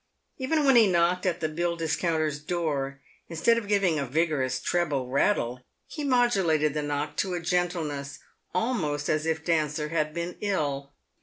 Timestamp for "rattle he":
5.09-6.03